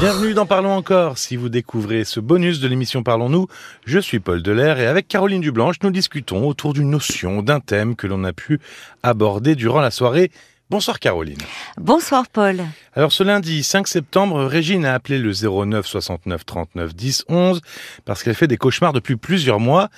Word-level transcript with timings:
Bienvenue 0.00 0.32
dans 0.32 0.46
Parlons 0.46 0.72
encore. 0.72 1.18
Si 1.18 1.36
vous 1.36 1.50
découvrez 1.50 2.04
ce 2.04 2.18
bonus 2.18 2.60
de 2.60 2.68
l'émission 2.68 3.02
Parlons-nous, 3.02 3.46
je 3.84 3.98
suis 3.98 4.20
Paul 4.20 4.42
Delair 4.42 4.80
et 4.80 4.86
avec 4.86 5.06
Caroline 5.06 5.42
Dublanche, 5.42 5.76
nous 5.82 5.90
discutons 5.90 6.48
autour 6.48 6.72
d'une 6.72 6.88
notion, 6.88 7.42
d'un 7.42 7.60
thème 7.60 7.94
que 7.94 8.06
l'on 8.06 8.24
a 8.24 8.32
pu 8.32 8.58
aborder 9.02 9.54
durant 9.54 9.82
la 9.82 9.90
soirée. 9.90 10.30
Bonsoir 10.68 10.98
Caroline. 10.98 11.38
Bonsoir 11.78 12.26
Paul. 12.26 12.60
Alors 12.94 13.12
ce 13.12 13.22
lundi 13.22 13.62
5 13.62 13.86
septembre, 13.86 14.44
Régine 14.46 14.84
a 14.84 14.94
appelé 14.94 15.18
le 15.18 15.30
09 15.32 15.86
69 15.86 16.44
39 16.44 16.92
10 16.92 17.24
11 17.28 17.60
parce 18.04 18.24
qu'elle 18.24 18.34
fait 18.34 18.48
des 18.48 18.56
cauchemars 18.56 18.92
depuis 18.92 19.14
plusieurs 19.14 19.60
mois. 19.60 19.90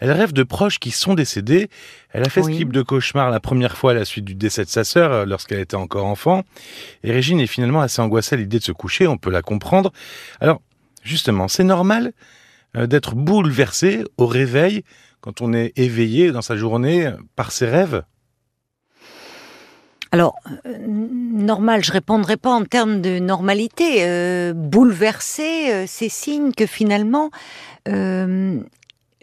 Elle 0.00 0.10
rêve 0.12 0.32
de 0.32 0.42
proches 0.42 0.78
qui 0.78 0.92
sont 0.92 1.12
décédés. 1.12 1.68
Elle 2.10 2.22
a 2.24 2.30
fait 2.30 2.40
Oui. 2.40 2.54
ce 2.54 2.58
type 2.58 2.72
de 2.72 2.80
cauchemar 2.80 3.28
la 3.30 3.38
première 3.38 3.76
fois 3.76 3.90
à 3.90 3.94
la 3.94 4.06
suite 4.06 4.24
du 4.24 4.34
décès 4.34 4.64
de 4.64 4.70
sa 4.70 4.82
sœur 4.82 5.12
euh, 5.12 5.24
lorsqu'elle 5.26 5.60
était 5.60 5.76
encore 5.76 6.06
enfant. 6.06 6.42
Et 7.02 7.12
Régine 7.12 7.38
est 7.40 7.46
finalement 7.46 7.82
assez 7.82 8.00
angoissée 8.00 8.34
à 8.36 8.38
l'idée 8.38 8.58
de 8.60 8.64
se 8.64 8.72
coucher, 8.72 9.06
on 9.06 9.18
peut 9.18 9.30
la 9.30 9.42
comprendre. 9.42 9.92
Alors 10.40 10.62
justement, 11.02 11.48
c'est 11.48 11.64
normal 11.64 12.12
euh, 12.78 12.86
d'être 12.86 13.14
bouleversé 13.14 14.04
au 14.16 14.26
réveil 14.26 14.84
quand 15.20 15.42
on 15.42 15.52
est 15.52 15.72
éveillé 15.76 16.32
dans 16.32 16.42
sa 16.42 16.56
journée 16.56 17.08
euh, 17.08 17.12
par 17.36 17.52
ses 17.52 17.66
rêves? 17.66 18.02
Alors, 20.14 20.38
euh, 20.64 20.78
normal, 20.86 21.82
je 21.82 21.90
répondrai 21.90 22.36
pas 22.36 22.52
en 22.52 22.64
termes 22.64 23.00
de 23.00 23.18
normalité. 23.18 24.04
Euh, 24.04 24.52
bouleversé, 24.54 25.72
euh, 25.72 25.84
c'est 25.88 26.08
signe 26.08 26.52
que 26.52 26.66
finalement, 26.66 27.32
euh, 27.88 28.60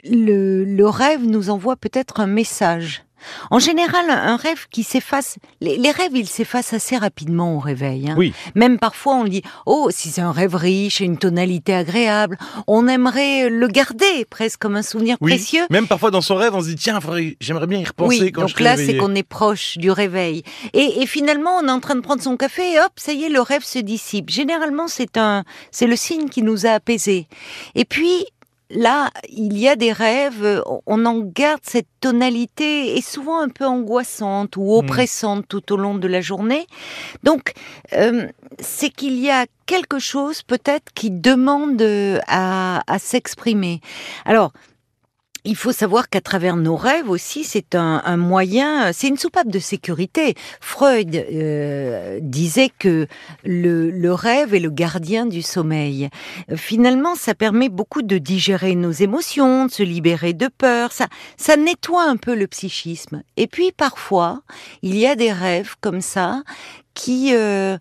le, 0.04 0.66
le 0.66 0.90
rêve 0.90 1.26
nous 1.26 1.49
envoie 1.49 1.77
peut-être 1.77 2.20
un 2.20 2.27
message. 2.27 3.05
En 3.50 3.60
général, 3.60 4.10
un 4.10 4.36
rêve 4.36 4.68
qui 4.70 4.84
s'efface, 4.84 5.38
les, 5.62 5.78
les 5.78 5.92
rêves, 5.92 6.16
ils 6.16 6.28
s'effacent 6.28 6.74
assez 6.74 6.98
rapidement 6.98 7.56
au 7.56 7.60
réveil. 7.60 8.10
hein. 8.10 8.16
Oui. 8.18 8.34
Même 8.56 8.80
parfois, 8.80 9.16
on 9.16 9.24
dit, 9.26 9.42
oh, 9.66 9.90
si 9.92 10.10
c'est 10.10 10.22
un 10.22 10.32
rêve 10.32 10.56
riche, 10.56 11.00
une 11.00 11.18
tonalité 11.18 11.74
agréable, 11.74 12.38
on 12.68 12.88
aimerait 12.88 13.50
le 13.50 13.68
garder 13.68 14.26
presque 14.30 14.60
comme 14.60 14.76
un 14.76 14.82
souvenir 14.82 15.18
Oui, 15.22 15.32
précieux. 15.32 15.66
même 15.70 15.88
parfois 15.88 16.12
dans 16.12 16.22
son 16.22 16.36
rêve, 16.36 16.54
on 16.54 16.62
se 16.62 16.68
dit 16.68 16.76
tiens, 16.76 17.00
j'aimerais 17.40 17.68
bien 17.68 17.80
y 17.80 17.86
repenser 17.86 18.22
oui, 18.22 18.32
quand 18.32 18.41
donc 18.41 18.58
je 18.58 18.63
là, 18.63 18.78
c'est 18.78 18.98
qu'on 18.98 19.16
est 19.16 19.24
proche 19.24 19.78
du 19.78 19.91
réveil. 19.91 20.44
Et, 20.74 21.02
et 21.02 21.06
finalement, 21.06 21.58
on 21.62 21.68
est 21.68 21.72
en 21.72 21.80
train 21.80 21.96
de 21.96 22.02
prendre 22.02 22.22
son 22.22 22.38
café 22.38 22.74
et 22.74 22.80
hop, 22.80 22.91
ça 22.96 23.13
y 23.13 23.24
est, 23.24 23.30
le 23.30 23.41
rêve 23.41 23.63
se 23.63 23.80
dissipe. 23.80 24.30
Généralement, 24.30 24.88
c'est 24.88 25.18
un, 25.18 25.44
c'est 25.72 25.88
le 25.88 25.96
signe 25.96 26.30
qui 26.30 26.41
nous 26.44 26.66
a 26.66 26.72
apaisés. 26.72 27.28
Et 27.76 27.85
puis, 27.85 28.26
là, 28.74 29.10
il 29.30 29.58
y 29.58 29.68
a 29.68 29.76
des 29.76 29.91
rêves, 29.91 30.64
on 30.86 31.05
en 31.05 31.20
garde 31.20 31.62
cette 31.64 31.88
tonalité 32.00 32.98
et 32.98 33.02
souvent 33.02 33.40
un 33.40 33.50
peu 33.50 33.66
angoissante 33.66 34.58
ou 34.58 34.76
oppressante 34.76 35.46
tout 35.48 35.72
au 35.74 35.78
long 35.78 35.96
de 35.96 36.08
la 36.08 36.22
journée. 36.22 36.68
Donc, 37.24 37.54
euh, 37.94 38.28
c'est 38.60 38.90
qu'il 38.90 39.20
y 39.20 39.30
a 39.30 39.46
quelque 39.66 40.00
chose 40.00 40.41
peut-être 40.41 40.91
qui 40.94 41.12
demande 41.12 41.82
euh, 41.82 42.20
à, 42.28 42.82
à 42.91 43.00
s'exprimer. 43.00 43.82
Alors, 44.26 44.52
il 45.44 45.56
faut 45.56 45.72
savoir 45.72 46.10
qu'à 46.10 46.22
travers 46.22 46.56
nos 46.56 46.76
rêves 46.76 47.10
aussi, 47.10 47.44
c'est 47.44 47.76
un, 47.76 48.02
un 48.06 48.18
moyen, 48.18 48.94
c'est 48.94 49.08
une 49.08 49.18
soupape 49.18 49.48
de 49.48 49.60
sécurité. 49.60 50.36
Freud 50.60 51.16
euh, 51.16 52.20
disait 52.22 52.70
que 52.78 53.08
le, 53.44 53.90
le 53.90 54.14
rêve 54.14 54.54
est 54.54 54.60
le 54.60 54.70
gardien 54.70 55.26
du 55.26 55.42
sommeil. 55.42 56.10
Euh, 56.50 56.58
Finalement, 56.58 57.16
ça 57.16 57.34
permet 57.34 57.70
beaucoup 57.70 58.04
de 58.04 58.18
digérer 58.18 58.76
nos 58.76 58.92
émotions, 58.92 59.66
de 59.66 59.72
se 59.72 59.84
libérer 59.84 60.34
de 60.34 60.48
peur. 60.48 60.92
Ça, 60.92 61.08
ça 61.38 61.58
nettoie 61.58 62.04
un 62.04 62.18
peu 62.18 62.36
le 62.36 62.48
psychisme. 62.48 63.24
Et 63.36 63.48
puis 63.48 63.72
parfois, 63.72 64.42
il 64.84 64.96
y 64.96 65.08
a 65.08 65.16
des 65.16 65.31
rêves 65.31 65.75
comme 65.81 66.02
ça 66.02 66.44
qui 66.94 67.34
euh, 67.34 67.78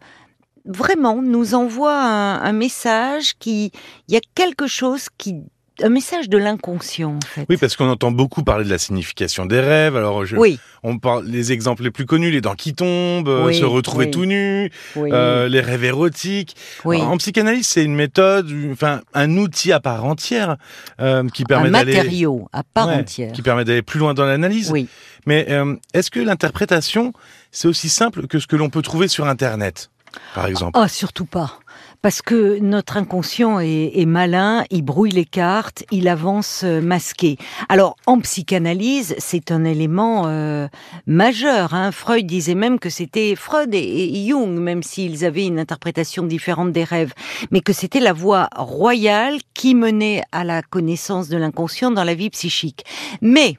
vraiment 0.65 1.21
nous 1.21 1.55
envoient 1.55 2.01
un, 2.01 2.43
un 2.43 2.53
message 2.53 3.35
qui, 3.39 3.71
il 4.09 4.15
y 4.15 4.17
a 4.17 4.21
quelque 4.35 4.67
chose 4.67 5.09
qui 5.19 5.43
un 5.83 5.89
message 5.89 6.29
de 6.29 6.39
l'inconscient 6.39 7.17
en 7.17 7.27
fait. 7.27 7.47
Oui, 7.49 7.57
parce 7.57 7.77
qu'on 7.77 7.89
entend 7.89 8.11
beaucoup 8.11 8.43
parler 8.45 8.65
de 8.65 8.71
la 8.71 8.79
signification 8.79 9.47
des 9.47 9.61
rêves. 9.61 9.97
Alors, 9.97 10.25
je, 10.25 10.37
Oui, 10.37 10.59
on 10.83 10.99
parle 10.99 11.27
les 11.27 11.53
exemples 11.53 11.83
les 11.83 11.91
plus 11.91 12.07
connus, 12.07 12.31
les 12.31 12.41
dents 12.41 12.55
qui 12.55 12.75
tombent, 12.75 13.29
euh, 13.29 13.47
Oui, 13.47 13.59
se 13.59 13.65
retrouver 13.65 14.07
oui. 14.07 14.11
tout 14.11 14.25
nu, 14.25 14.71
euh, 14.97 15.49
les 15.49 15.61
rêves 15.61 15.85
érotiques. 15.85 16.57
En 16.85 17.17
psychanalyse, 17.19 17.67
c'est 17.67 17.85
une 17.85 17.95
méthode, 17.95 18.51
enfin 18.73 19.01
un 19.15 19.37
outil 19.37 19.73
à 19.73 19.81
part 19.81 20.05
entière 20.05 20.57
euh, 21.01 21.27
qui 21.29 21.43
un 21.43 21.47
permet 21.47 21.71
d'aller 21.71 21.95
matériau 21.95 22.49
à 22.53 22.63
part 22.63 22.89
Ouais, 22.89 22.95
entière. 22.95 23.33
qui 23.33 23.43
permet 23.43 23.65
d'aller 23.65 23.83
plus 23.83 23.99
loin 23.99 24.15
dans 24.15 24.25
l'analyse. 24.25 24.71
Oui. 24.71 24.89
Mais 25.27 25.47
euh, 25.51 25.77
est-ce 25.95 26.11
que 26.11 26.21
l'interprétation, 26.21 27.13
c'est 27.53 27.69
aussi 27.69 27.89
simple 27.89 28.27
que 28.27 28.39
ce 28.39 28.47
que 28.47 28.57
l'on 28.57 28.71
peut 28.71 28.83
trouver 28.83 29.07
sur 29.09 29.27
Internet, 29.27 29.91
par 30.35 30.47
exemple? 30.47 30.79
Ah, 30.81 30.89
surtout 30.89 31.27
pas. 31.27 31.59
Parce 32.03 32.23
que 32.23 32.59
notre 32.61 32.97
inconscient 32.97 33.61
est, 33.61 33.93
est 33.95 34.07
malin, 34.07 34.65
il 34.71 34.83
brouille 34.83 35.11
les 35.11 35.25
cartes, 35.25 35.85
il 35.91 36.09
avance 36.09 36.63
euh, 36.65 36.81
masqué. 36.81 37.37
Alors, 37.69 37.97
en 38.07 38.19
psychanalyse, 38.21 39.15
c'est 39.19 39.51
un 39.51 39.65
élément 39.65 40.25
euh, 40.27 40.69
majeur. 41.07 41.75
Hein. 41.75 41.93
Freud 41.93 42.27
disait 42.27 42.55
même 42.55 42.79
que 42.79 42.89
c'était 42.89 43.35
Freud 43.37 43.75
et, 43.75 44.27
Jung, 44.27 44.59
même 44.59 44.83
s'ils 44.83 45.25
avaient 45.25 45.47
une 45.47 45.59
interprétation 45.59 46.25
différente 46.25 46.73
des 46.73 46.85
rêves, 46.85 47.13
mais 47.51 47.61
que 47.61 47.73
c'était 47.73 48.01
la 48.01 48.13
voie 48.13 48.49
royale 48.57 49.39
qui 49.55 49.75
menait 49.75 50.23
à 50.33 50.45
la 50.45 50.63
connaissance 50.63 51.29
de 51.29 51.37
l'inconscient 51.37 51.91
dans 51.91 52.05
la 52.05 52.15
vie 52.15 52.31
psychique. 52.31 52.85
Mais 53.21 53.57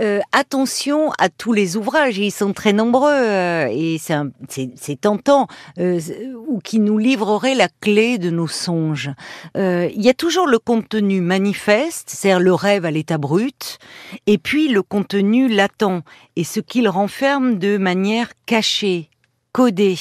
euh, 0.00 0.20
attention 0.32 1.10
à 1.18 1.28
tous 1.28 1.52
les 1.52 1.76
ouvrages, 1.76 2.18
ils 2.18 2.30
sont 2.30 2.52
très 2.52 2.72
nombreux 2.72 3.10
euh, 3.10 3.68
et 3.70 3.98
c'est 3.98 5.00
tentant, 5.00 5.46
euh, 5.78 6.00
ou 6.46 6.60
qui 6.60 6.80
nous 6.80 6.98
livreraient 6.98 7.54
la 7.54 7.68
clé 7.80 8.18
de 8.18 8.30
nos 8.30 8.48
songes. 8.48 9.10
Euh, 9.56 9.88
Il 9.94 10.02
y 10.02 10.08
a 10.08 10.14
toujours 10.14 10.46
le 10.46 10.58
contenu 10.58 11.20
manifeste, 11.20 12.10
c'est-à-dire 12.10 12.40
le 12.40 12.54
rêve 12.54 12.84
à 12.84 12.90
l'état 12.90 13.18
brut, 13.18 13.78
et 14.26 14.38
puis 14.38 14.68
le 14.68 14.82
contenu 14.82 15.48
latent, 15.48 16.02
et 16.36 16.44
ce 16.44 16.60
qu'il 16.60 16.88
renferme 16.88 17.58
de 17.58 17.78
manière 17.78 18.30
cachée, 18.46 19.10
codée. 19.52 19.98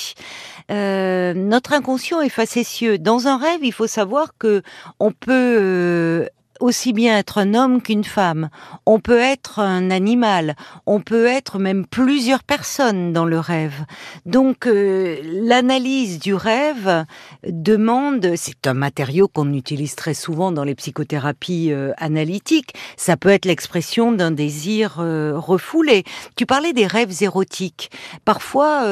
Euh, 0.69 1.33
notre 1.33 1.73
inconscient 1.73 2.21
est 2.21 2.29
facétieux. 2.29 2.97
Dans 2.97 3.27
un 3.27 3.37
rêve, 3.37 3.59
il 3.63 3.71
faut 3.71 3.87
savoir 3.87 4.33
que 4.37 4.61
on 4.99 5.11
peut 5.11 5.57
euh, 5.59 6.27
aussi 6.59 6.93
bien 6.93 7.17
être 7.17 7.37
un 7.37 7.53
homme 7.53 7.81
qu'une 7.81 8.03
femme. 8.03 8.49
On 8.85 8.99
peut 8.99 9.19
être 9.19 9.59
un 9.59 9.91
animal. 9.91 10.55
On 10.85 10.99
peut 10.99 11.25
être 11.25 11.59
même 11.59 11.85
plusieurs 11.85 12.43
personnes 12.43 13.13
dans 13.13 13.25
le 13.25 13.39
rêve. 13.39 13.85
Donc 14.25 14.67
euh, 14.67 15.17
l'analyse 15.23 16.19
du 16.19 16.33
rêve 16.33 17.05
demande, 17.43 18.33
c'est 18.35 18.67
un 18.67 18.73
matériau 18.73 19.27
qu'on 19.27 19.53
utilise 19.53 19.95
très 19.95 20.13
souvent 20.13 20.51
dans 20.51 20.63
les 20.63 20.75
psychothérapies 20.75 21.71
euh, 21.71 21.91
analytiques. 21.97 22.73
Ça 22.95 23.17
peut 23.17 23.29
être 23.29 23.45
l'expression 23.45 24.11
d'un 24.11 24.31
désir 24.31 24.97
euh, 24.99 25.33
refoulé. 25.35 26.03
Tu 26.35 26.45
parlais 26.45 26.73
des 26.73 26.87
rêves 26.87 27.21
érotiques. 27.21 27.91
Parfois, 28.25 28.85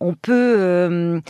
on 0.00 0.14
peut 0.14 1.22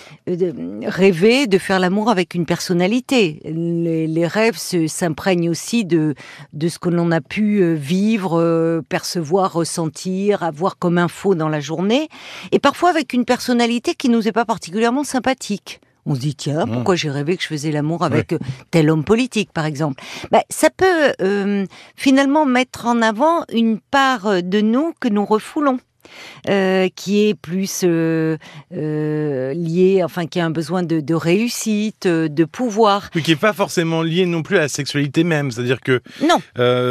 rêver 0.86 1.46
de 1.46 1.58
faire 1.58 1.78
l'amour 1.78 2.10
avec 2.10 2.34
une 2.34 2.46
personnalité. 2.46 3.40
Les, 3.44 4.26
rêves 4.26 4.56
s'imprègnent 4.56 5.50
aussi 5.50 5.71
de, 5.84 6.14
de 6.52 6.68
ce 6.68 6.78
que 6.78 6.88
l'on 6.90 7.10
a 7.10 7.20
pu 7.20 7.60
euh, 7.62 7.74
vivre, 7.74 8.38
euh, 8.40 8.82
percevoir, 8.88 9.52
ressentir, 9.52 10.42
avoir 10.42 10.78
comme 10.78 10.98
info 10.98 11.34
dans 11.34 11.48
la 11.48 11.60
journée. 11.60 12.08
Et 12.52 12.58
parfois 12.58 12.90
avec 12.90 13.12
une 13.12 13.24
personnalité 13.24 13.94
qui 13.94 14.08
nous 14.08 14.28
est 14.28 14.32
pas 14.32 14.44
particulièrement 14.44 15.04
sympathique. 15.04 15.80
On 16.04 16.14
se 16.16 16.20
dit, 16.20 16.34
tiens, 16.34 16.66
Mmh. 16.66 16.72
pourquoi 16.72 16.96
j'ai 16.96 17.10
rêvé 17.10 17.36
que 17.36 17.42
je 17.44 17.48
faisais 17.48 17.70
l'amour 17.70 18.02
avec 18.04 18.32
euh, 18.32 18.38
tel 18.72 18.90
homme 18.90 19.04
politique, 19.04 19.52
par 19.52 19.66
exemple? 19.66 20.02
Ben, 20.32 20.42
Ça 20.50 20.68
peut 20.68 21.12
euh, 21.20 21.64
finalement 21.96 22.44
mettre 22.44 22.86
en 22.86 23.00
avant 23.02 23.44
une 23.52 23.78
part 23.78 24.42
de 24.42 24.60
nous 24.60 24.92
que 25.00 25.08
nous 25.08 25.24
refoulons. 25.24 25.78
Euh, 26.48 26.88
qui 26.94 27.28
est 27.28 27.34
plus 27.34 27.82
euh, 27.84 28.36
euh, 28.74 29.52
lié, 29.54 30.02
enfin 30.04 30.26
qui 30.26 30.40
a 30.40 30.44
un 30.44 30.50
besoin 30.50 30.82
de, 30.82 31.00
de 31.00 31.14
réussite, 31.14 32.06
de 32.06 32.44
pouvoir. 32.44 33.10
Oui, 33.14 33.22
qui 33.22 33.32
est 33.32 33.36
pas 33.36 33.52
forcément 33.52 34.02
lié 34.02 34.26
non 34.26 34.42
plus 34.42 34.56
à 34.56 34.60
la 34.60 34.68
sexualité 34.68 35.24
même. 35.24 35.50
C'est-à-dire 35.50 35.80
que 35.80 36.00
Non, 36.22 36.40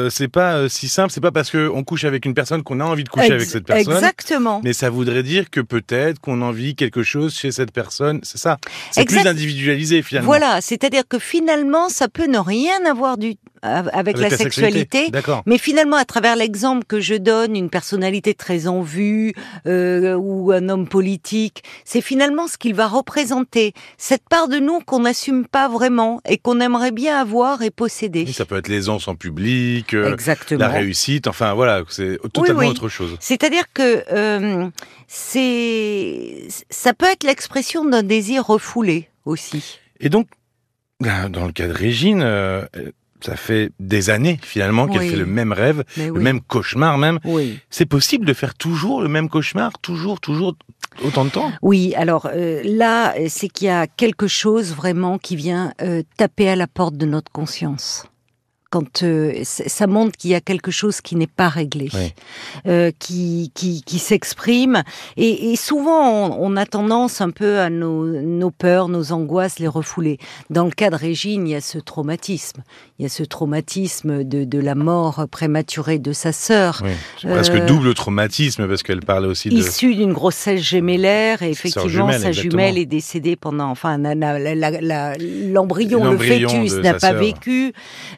c'est 0.09 0.27
pas 0.27 0.69
si 0.69 0.87
simple. 0.87 1.11
C'est 1.11 1.21
pas 1.21 1.31
parce 1.31 1.51
qu'on 1.51 1.83
couche 1.83 2.03
avec 2.03 2.25
une 2.25 2.33
personne 2.33 2.63
qu'on 2.63 2.79
a 2.79 2.85
envie 2.85 3.03
de 3.03 3.09
coucher 3.09 3.25
ex- 3.27 3.35
avec 3.35 3.47
cette 3.49 3.65
personne. 3.65 3.93
Exactement. 3.93 4.61
Mais 4.63 4.73
ça 4.73 4.89
voudrait 4.89 5.23
dire 5.23 5.49
que 5.49 5.61
peut-être 5.61 6.19
qu'on 6.19 6.41
envie 6.41 6.75
quelque 6.75 7.03
chose 7.03 7.35
chez 7.35 7.51
cette 7.51 7.71
personne. 7.71 8.19
C'est 8.23 8.37
ça. 8.37 8.57
C'est 8.91 9.05
plus 9.05 9.25
individualisé 9.25 10.01
finalement. 10.01 10.27
Voilà, 10.27 10.61
c'est-à-dire 10.61 11.03
que 11.07 11.19
finalement, 11.19 11.89
ça 11.89 12.07
peut 12.07 12.27
ne 12.27 12.37
rien 12.37 12.85
avoir 12.89 13.17
du, 13.17 13.35
avec, 13.61 14.17
la, 14.17 14.29
sexualité. 14.29 15.09
D'accord. 15.09 15.43
Mais 15.45 15.57
finalement, 15.57 15.97
à 15.97 16.05
travers 16.05 16.35
l'exemple 16.35 16.85
que 16.85 16.99
je 16.99 17.15
donne, 17.15 17.55
une 17.55 17.69
personnalité 17.69 18.33
très 18.33 18.67
en 18.67 18.81
vue 18.81 19.33
euh, 19.67 20.15
ou 20.15 20.51
un 20.51 20.69
homme 20.69 20.87
politique, 20.87 21.63
c'est 21.85 22.01
finalement 22.01 22.47
ce 22.47 22.57
qu'il 22.57 22.73
va 22.73 22.87
représenter. 22.87 23.73
Cette 23.97 24.27
part 24.29 24.47
de 24.47 24.57
nous 24.57 24.79
qu'on 24.79 25.01
n'assume 25.01 25.45
pas 25.45 25.67
vraiment 25.67 26.21
et 26.27 26.37
qu'on 26.37 26.59
aimerait 26.59 26.91
bien 26.91 27.19
avoir 27.19 27.61
et 27.61 27.71
posséder. 27.71 28.23
Oui, 28.25 28.33
ça 28.33 28.45
peut 28.45 28.57
être 28.57 28.67
l'aisance 28.67 29.07
en 29.07 29.15
public, 29.15 29.93
euh, 29.93 30.15
la 30.51 30.67
réussite. 30.67 31.27
Enfin 31.27 31.53
voilà, 31.53 31.83
c'est 31.89 32.19
totalement 32.33 32.61
oui. 32.61 32.67
autre 32.67 32.89
chose. 32.89 33.15
C'est-à-dire 33.19 33.65
que 33.73 34.03
euh, 34.11 34.69
c'est 35.07 36.47
ça 36.69 36.93
peut 36.93 37.05
être 37.05 37.23
l'expression 37.23 37.85
d'un 37.85 38.03
désir 38.03 38.45
refoulé 38.45 39.09
aussi. 39.25 39.79
Et 39.99 40.09
donc, 40.09 40.27
Dans 40.99 41.45
le 41.45 41.51
cas 41.51 41.67
de 41.67 41.73
Régine, 41.73 42.21
euh, 42.23 42.65
ça 43.21 43.35
fait 43.35 43.71
des 43.79 44.09
années 44.09 44.39
finalement 44.41 44.88
qu'elle 44.88 45.01
Oui. 45.01 45.09
fait 45.09 45.15
le 45.15 45.25
même 45.25 45.51
rêve, 45.51 45.83
Mais 45.97 46.07
le 46.07 46.12
oui. 46.13 46.23
même 46.23 46.41
cauchemar 46.41 46.97
même. 46.97 47.19
Oui. 47.23 47.59
C'est 47.69 47.85
possible 47.85 48.25
de 48.25 48.33
faire 48.33 48.56
toujours 48.56 49.01
le 49.01 49.07
même 49.09 49.29
cauchemar, 49.29 49.77
toujours, 49.79 50.19
toujours 50.19 50.56
autant 51.03 51.25
de 51.25 51.29
temps? 51.29 51.51
Oui, 51.62 51.94
alors 51.95 52.29
euh, 52.33 52.62
là, 52.65 53.13
c'est 53.29 53.47
qu'il 53.47 53.68
y 53.68 53.71
a 53.71 53.88
quelque 53.88 54.27
chose 54.27 54.73
vraiment 54.75 55.18
qui 55.18 55.35
vient 55.35 55.73
euh, 55.81 56.03
taper 56.18 56.50
à 56.50 56.56
la 56.56 56.68
porte 56.68 56.97
de 56.97 57.06
notre 57.06 57.31
conscience. 57.31 58.06
Quand 58.71 59.03
euh, 59.03 59.33
ça 59.44 59.85
montre 59.85 60.18
qu'il 60.18 60.31
y 60.31 60.35
a 60.35 60.39
quelque 60.41 60.71
chose 60.71 61.01
qui 61.01 61.15
n'est 61.18 61.27
pas 61.27 61.50
réglé, 61.50 61.89
Oui. 61.94 62.13
euh, 62.68 62.89
qui, 62.97 63.51
qui, 63.53 63.83
qui 63.83 64.00
s'exprime. 64.00 64.81
Et, 65.18 65.51
et 65.51 65.56
souvent, 65.57 66.09
on, 66.09 66.38
on 66.53 66.57
a 66.57 66.65
tendance 66.65 67.19
un 67.21 67.29
peu 67.31 67.59
à 67.59 67.69
nos, 67.69 68.06
nos 68.06 68.50
peurs, 68.50 68.88
nos 68.88 69.12
angoisses, 69.12 69.59
les 69.59 69.68
refouler. 69.68 70.18
Dans 70.50 70.63
le 70.63 70.71
cas 70.71 70.89
de 70.89 70.95
Régine, 70.95 71.47
il 71.47 71.51
y 71.51 71.56
a 71.56 71.59
ce 71.62 71.77
traumatisme. 71.79 72.63
Il 72.97 73.03
y 73.03 73.06
a 73.06 73.09
ce 73.09 73.23
traumatisme 73.23 74.23
de, 74.23 74.45
de 74.45 74.59
la 74.59 74.74
mort 74.75 75.25
prématurée 75.29 76.00
de 76.00 76.13
sa 76.13 76.31
sœur. 76.31 76.81
Oui. 76.83 76.91
C'est 77.21 77.27
presque 77.27 77.53
Euh, 77.56 77.65
double 77.65 77.94
traumatisme 77.94 78.67
parce 78.69 78.83
qu'elle 78.83 79.01
parle 79.01 79.25
aussi 79.25 79.50
de... 79.50 79.56
Issue 79.56 79.95
d'une 79.95 80.13
grossesse 80.13 80.62
gémellaire, 80.62 81.44
et 81.44 81.50
effectivement, 81.50 81.89
jumelle, 81.89 82.21
sa 82.21 82.31
jumelle 82.31 82.77
est 82.77 82.85
décédée 82.85 83.35
pendant, 83.35 83.69
enfin, 83.69 83.97
l'embryon, 83.97 86.09
le 86.12 86.17
fœtus 86.17 86.75
n'a 86.75 86.94
pas 86.94 87.12
vécu, 87.13 87.74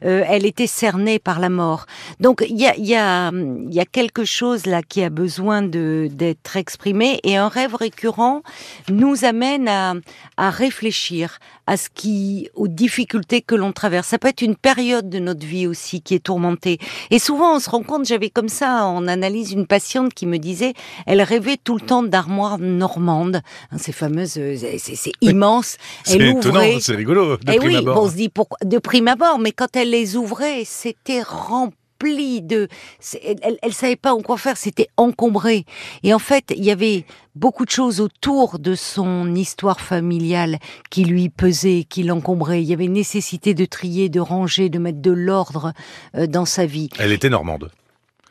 euh, 0.06 0.24
elle 0.28 0.43
était 0.46 0.68
cernée 0.68 1.20
par 1.20 1.40
la 1.40 1.50
mort. 1.50 1.86
Donc, 2.20 2.44
il 2.50 2.60
y 2.60 2.66
a, 2.66 2.76
il 2.78 2.86
y, 2.86 2.96
a, 2.96 3.32
il 3.32 3.74
y 3.74 3.80
a 3.80 3.86
quelque 3.86 4.26
chose 4.26 4.66
là 4.66 4.82
qui 4.84 5.04
a 5.04 5.10
besoin 5.10 5.62
d'être 5.62 6.58
exprimé, 6.58 7.20
et 7.24 7.38
un 7.38 7.48
rêve 7.48 7.76
récurrent 7.76 8.42
nous 8.90 9.26
amène 9.26 9.68
à, 9.68 9.94
à 10.38 10.50
réfléchir 10.50 11.40
à 11.66 11.78
ce 11.78 11.88
qui, 11.94 12.50
aux 12.56 12.68
difficultés 12.68 13.42
que 13.42 13.56
l'on 13.56 13.72
traverse. 13.72 14.08
Ça 14.10 14.18
peut 14.18 14.28
être 14.28 14.42
une 14.42 14.58
période 14.58 15.10
de 15.10 15.20
notre 15.20 15.46
vie 15.46 15.66
aussi 15.66 16.02
qui 16.02 16.14
est 16.14 16.24
tourmentée. 16.24 16.78
Et 17.10 17.20
souvent, 17.20 17.56
on 17.56 17.60
se 17.60 17.70
rend 17.70 17.84
compte, 17.84 18.06
j'avais 18.06 18.30
comme 18.30 18.50
ça, 18.50 18.86
on 18.88 19.08
analyse 19.08 19.54
une 19.54 19.66
patiente 19.66 20.14
qui 20.14 20.26
me 20.26 20.38
disait, 20.40 20.74
elle 21.06 21.22
rêvait 21.22 21.58
tout 21.64 21.76
le 21.76 21.82
temps 21.82 22.04
d'armoires 22.04 22.58
normandes, 22.60 23.42
hein, 23.72 23.78
ces 23.78 23.94
fameuses, 23.94 24.38
euh, 24.38 24.56
c'est 24.78 25.12
immense. 25.22 25.78
C'est 26.04 26.20
étonnant, 26.20 26.62
c'est 26.82 26.96
rigolo 26.96 27.38
de 27.38 27.52
Eh 27.54 27.58
prime 27.58 27.70
oui, 27.70 27.76
abord. 27.78 28.04
on 28.04 28.10
se 28.10 28.16
dit 28.16 28.30
de 28.66 28.78
prime 28.80 29.08
abord, 29.08 29.40
mais 29.40 29.52
quand 29.54 29.76
elle 29.76 29.90
les 29.92 30.18
c'était 30.66 31.22
rempli 31.22 32.42
de. 32.42 32.68
Elle, 33.24 33.58
elle 33.62 33.74
savait 33.74 33.96
pas 33.96 34.14
en 34.14 34.22
quoi 34.22 34.38
faire, 34.38 34.58
c'était 34.58 34.88
encombré. 34.98 35.66
Et 36.04 36.14
en 36.14 36.20
fait, 36.20 36.54
il 36.56 36.64
y 36.64 36.72
avait 36.72 37.06
beaucoup 37.36 37.66
de 37.66 37.70
choses 37.70 38.02
autour 38.02 38.60
de 38.60 38.76
son 38.76 39.34
histoire 39.36 39.80
familiale 39.80 40.60
qui 40.90 41.06
lui 41.06 41.30
pesaient, 41.30 41.86
qui 41.88 42.04
l'encombraient. 42.04 42.62
Il 42.62 42.68
y 42.68 42.74
avait 42.74 42.88
nécessité 42.88 43.54
de 43.54 43.66
trier, 43.66 44.10
de 44.10 44.20
ranger, 44.20 44.70
de 44.70 44.80
mettre 44.80 45.02
de 45.02 45.12
l'ordre 45.12 45.74
euh, 46.16 46.28
dans 46.28 46.46
sa 46.46 46.66
vie. 46.66 46.90
Elle 47.00 47.12
était 47.12 47.30
normande. 47.30 47.72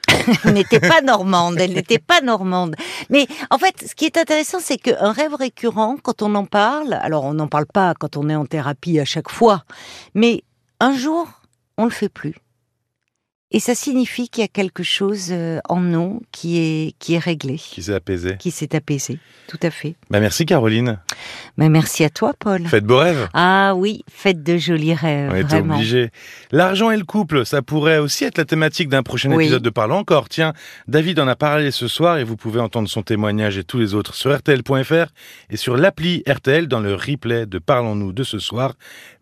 Elle 0.45 0.53
n'était 0.53 0.81
pas 0.81 1.01
normande, 1.01 1.59
elle 1.59 1.73
n'était 1.73 1.99
pas 1.99 2.21
normande. 2.21 2.77
Mais 3.09 3.27
en 3.51 3.59
fait, 3.59 3.85
ce 3.89 3.95
qui 3.95 4.05
est 4.05 4.19
intéressant, 4.19 4.59
c'est 4.61 4.77
qu'un 4.77 5.13
rêve 5.13 5.35
récurrent, 5.35 5.97
quand 6.03 6.23
on 6.23 6.35
en 6.35 6.45
parle, 6.45 6.93
alors 6.95 7.25
on 7.25 7.35
n'en 7.35 7.49
parle 7.49 7.67
pas 7.67 7.95
quand 7.95 8.17
on 8.17 8.29
est 8.29 8.35
en 8.35 8.45
thérapie 8.45 9.01
à 9.01 9.05
chaque 9.05 9.31
fois, 9.31 9.65
mais 10.15 10.43
un 10.81 10.95
jour, 10.95 11.29
on 11.83 11.87
le 11.87 11.91
fait 11.91 12.09
plus. 12.09 12.37
Et 13.55 13.61
ça 13.61 13.75
signifie 13.75 14.29
qu'il 14.31 14.41
y 14.41 14.45
a 14.45 14.49
quelque 14.49 14.83
chose 14.83 15.29
euh, 15.31 15.61
en 15.69 15.81
nous 15.81 16.23
qui 16.33 16.59
est, 16.59 16.95
qui 16.99 17.15
est 17.15 17.19
réglé, 17.19 17.57
Qui 17.59 17.83
s'est 17.83 17.93
apaisée. 17.95 18.37
qui 18.39 18.51
s'est 18.51 18.75
apaisé. 18.75 19.19
Tout 19.47 19.59
à 19.63 19.71
fait. 19.71 19.95
Bah 20.11 20.21
merci 20.21 20.47
Caroline. 20.47 20.99
Mais 21.59 21.69
merci 21.69 22.03
à 22.03 22.09
toi, 22.09 22.33
Paul. 22.39 22.67
Faites 22.67 22.85
beaux 22.85 22.97
rêves. 22.99 23.29
Ah 23.35 23.75
oui, 23.77 24.05
faites 24.11 24.43
de 24.43 24.57
jolis 24.57 24.95
rêves, 24.95 25.31
On 25.31 25.37
était 25.37 25.43
vraiment. 25.45 25.75
obligé. 25.75 26.11
L'argent 26.51 26.91
et 26.91 26.97
le 26.97 27.05
couple, 27.05 27.45
ça 27.45 27.61
pourrait 27.61 27.99
aussi 27.99 28.25
être 28.25 28.39
la 28.39 28.47
thématique 28.47 28.89
d'un 28.89 29.03
prochain 29.03 29.31
Oui. 29.33 29.45
épisode 29.45 29.63
de 29.63 29.69
Parlons 29.71 29.97
encore. 29.99 30.31
Tiens, 30.31 30.55
David 30.89 31.21
en 31.21 31.29
a 31.29 31.37
parlé 31.37 31.71
ce 31.73 31.89
soir 31.89 32.17
et 32.17 32.25
vous 32.25 32.37
pouvez 32.39 32.61
entendre 32.61 32.89
son 32.89 33.03
témoignage 33.03 33.59
et 33.59 33.65
tous 33.65 33.79
les 33.79 33.93
autres 33.93 34.15
sur 34.15 34.35
RTL.fr 34.35 35.13
et 35.51 35.57
sur 35.59 35.77
l'appli 35.77 36.23
RTL 36.27 36.69
dans 36.69 36.81
le 36.81 36.95
replay 36.95 37.45
de 37.45 37.59
Parlons-nous 37.59 38.13
de 38.15 38.23
ce 38.25 38.39
soir. 38.39 38.73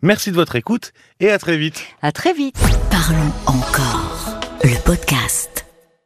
Merci 0.01 0.31
de 0.31 0.35
votre 0.37 0.55
écoute 0.55 0.93
et 1.19 1.29
à 1.29 1.37
très 1.37 1.57
vite. 1.57 1.83
À 2.01 2.13
très 2.13 2.33
vite. 2.33 2.55
Parlons 2.89 3.31
encore. 3.47 4.20
Le 4.63 4.77
podcast. 4.85 5.50